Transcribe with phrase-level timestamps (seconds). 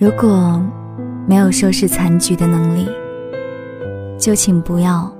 [0.00, 0.64] 如果
[1.26, 2.88] 没有收拾残局的能力，
[4.16, 5.12] 就请不要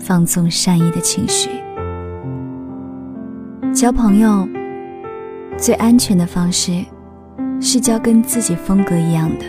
[0.00, 1.48] 放纵善意的情绪。
[3.72, 4.48] 交朋友
[5.56, 6.84] 最安全的方式，
[7.60, 9.44] 是交跟自己风格一样的，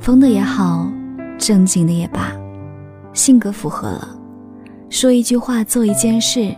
[0.00, 0.90] 疯的也好，
[1.38, 2.32] 正经的也罢，
[3.12, 4.08] 性格符合了，
[4.88, 6.52] 说一句话，做一件事，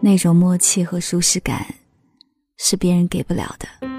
[0.00, 1.66] 那种默契和舒适感，
[2.56, 3.95] 是别人给不了的。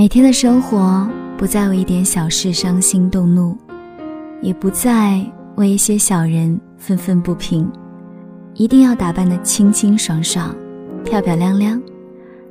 [0.00, 3.54] 每天的生活不再为一点小事伤心动怒，
[4.40, 5.22] 也不再
[5.56, 7.70] 为一些小人愤愤不平，
[8.54, 10.56] 一定要打扮的清清爽爽、
[11.04, 11.78] 漂漂亮亮，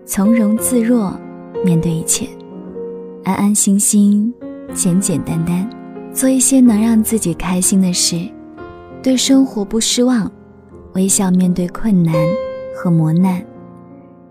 [0.06, 1.20] 从容自若
[1.66, 2.30] 面对一切，
[3.24, 4.32] 安安心心、
[4.76, 5.68] 简简单单，
[6.14, 8.30] 做一些能让自己开心的事，
[9.02, 10.32] 对生活不失望，
[10.94, 12.14] 微笑面对困难
[12.76, 13.44] 和磨难，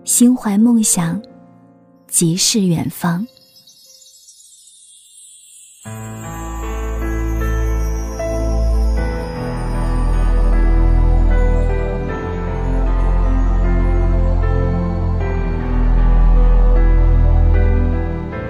[0.04, 1.20] 心怀梦想。
[2.08, 3.26] 即是远方。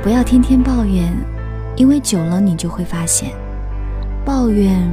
[0.03, 1.12] 不要天天抱怨，
[1.77, 3.33] 因为久了你就会发现，
[4.25, 4.89] 抱怨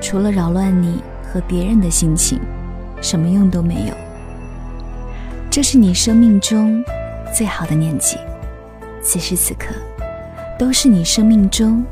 [0.00, 2.40] 除了扰乱你和别人的心情，
[3.00, 3.94] 什么用都没有。
[5.50, 6.82] 这是你生命中。
[7.34, 8.18] 最好的年纪，
[9.02, 9.74] 此时此刻，
[10.58, 11.84] 都是你生命中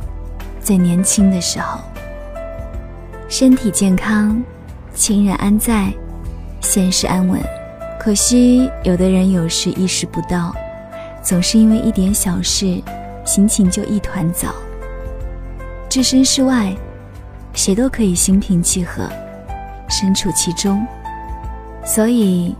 [0.60, 1.80] 最年轻的时候。
[3.28, 4.42] 身体健康，
[4.94, 5.92] 亲人安在，
[6.60, 7.40] 现实安稳。
[7.98, 10.54] 可惜有的人有时意识不到，
[11.22, 12.82] 总是因为一点小事，
[13.24, 14.48] 心情就一团糟。
[15.88, 16.74] 置身事外，
[17.52, 19.08] 谁都可以心平气和，
[19.88, 20.86] 身处其中。
[21.84, 22.54] 所以。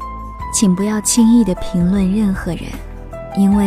[0.54, 2.60] 请不要轻易的评论任何人，
[3.36, 3.66] 因为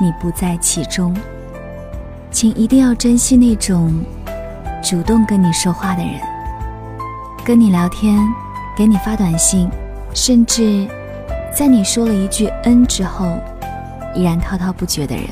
[0.00, 1.14] 你不在其中。
[2.30, 4.02] 请一定要珍惜那种
[4.82, 6.14] 主动跟你说话的人，
[7.44, 8.18] 跟你聊天，
[8.74, 9.68] 给你发短信，
[10.14, 10.88] 甚至
[11.54, 13.38] 在你说了一句“嗯”之后，
[14.14, 15.26] 依然滔滔不绝的人。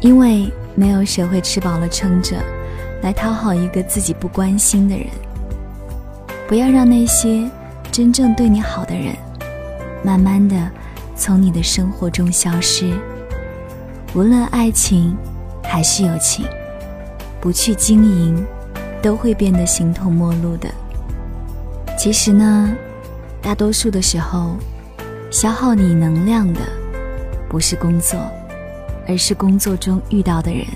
[0.00, 2.36] 因为没有谁会吃饱了撑着
[3.02, 5.06] 来讨好一个自己不关心的人。
[6.46, 7.50] 不要让那些。
[7.96, 9.16] 真正对你好的人，
[10.04, 10.70] 慢慢的
[11.16, 12.94] 从你的生活中消失。
[14.14, 15.16] 无论爱情
[15.62, 16.44] 还是友情，
[17.40, 18.44] 不去经营，
[19.00, 20.68] 都会变得形同陌路的。
[21.96, 22.70] 其实呢，
[23.40, 24.58] 大多数的时候，
[25.30, 26.60] 消耗你能量的，
[27.48, 28.20] 不是工作，
[29.08, 30.66] 而是工作中遇到的人。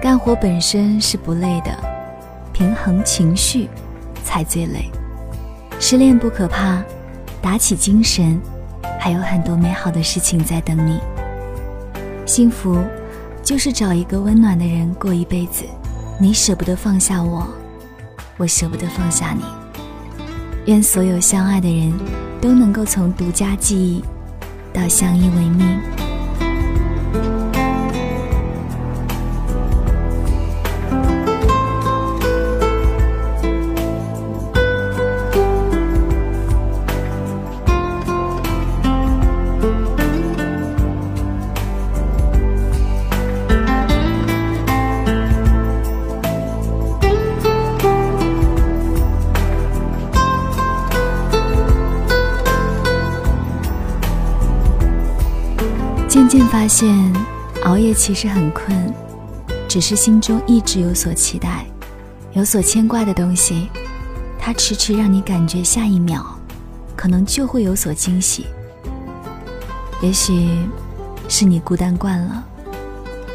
[0.00, 1.76] 干活本身是不累的，
[2.52, 3.68] 平衡情绪
[4.22, 4.88] 才最累。
[5.84, 6.80] 失恋不可怕，
[7.42, 8.40] 打起精神，
[9.00, 11.00] 还有很多美好的事情在等你。
[12.24, 12.78] 幸福，
[13.42, 15.64] 就是找一个温暖的人过一辈子。
[16.20, 17.48] 你舍不得放下我，
[18.36, 19.42] 我舍不得放下你。
[20.66, 21.92] 愿所有相爱的人
[22.40, 24.04] 都能够从独家记忆
[24.72, 25.80] 到相依为命。
[56.32, 57.12] 渐发现，
[57.64, 58.90] 熬夜其实很困，
[59.68, 61.66] 只是心中一直有所期待，
[62.32, 63.68] 有所牵挂的东西，
[64.38, 66.24] 它迟迟让你感觉下一秒，
[66.96, 68.46] 可能就会有所惊喜。
[70.00, 70.48] 也许
[71.28, 72.42] 是你孤单惯了，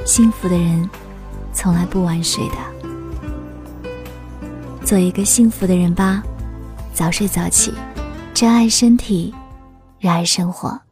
[0.03, 0.89] 幸福的人
[1.53, 2.55] 从来不晚睡的。
[4.83, 6.23] 做一个幸福的人吧，
[6.95, 7.75] 早睡早起，
[8.33, 9.35] 珍爱身体，
[9.99, 10.86] 热爱生活。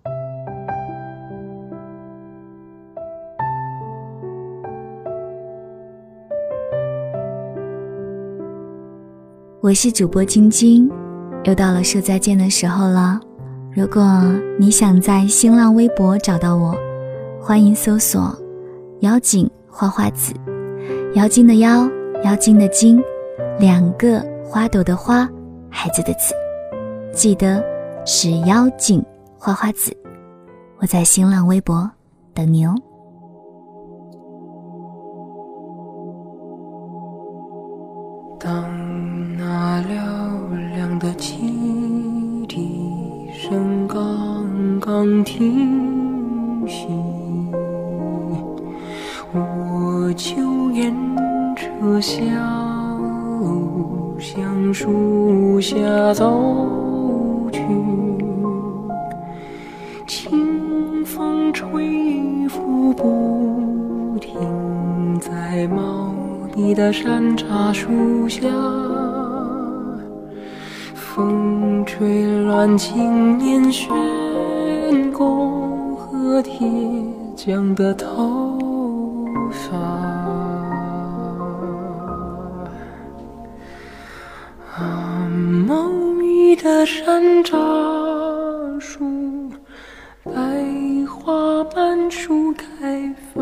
[9.66, 10.88] 我是主播晶晶，
[11.46, 13.20] 又到了说再见的时候了。
[13.74, 14.22] 如果
[14.60, 16.78] 你想在新浪微博找到我，
[17.42, 18.32] 欢迎搜索
[19.02, 20.36] “妖精花花子”，
[21.18, 21.90] 妖精的妖，
[22.24, 23.04] 妖精的精，
[23.58, 25.28] 两个花朵的花，
[25.68, 26.36] 孩子的子，
[27.12, 27.60] 记得
[28.06, 29.04] 是妖精
[29.36, 29.92] 花花子。
[30.78, 31.90] 我在新浪微博
[32.36, 32.76] 等你哦。
[44.86, 46.86] 刚停息，
[49.34, 50.96] 我就沿
[51.56, 52.22] 着小
[54.20, 55.76] 橡树下
[56.14, 57.62] 走去。
[60.06, 66.14] 清风吹拂不停，在茂
[66.56, 68.42] 密的山楂树下。
[70.94, 73.90] 风吹乱青年雪。
[76.36, 76.68] 和铁
[77.34, 78.60] 匠的头
[79.52, 79.78] 发。
[84.76, 85.30] 啊，
[85.66, 85.90] 茂
[86.20, 89.50] 密的山楂树。
[90.26, 90.34] 白
[91.08, 93.42] 花瓣树开放，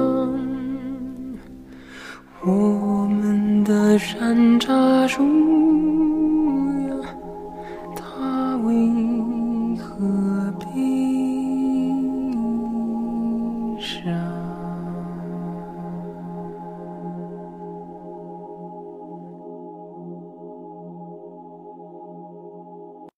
[2.45, 5.23] 我们的山楂树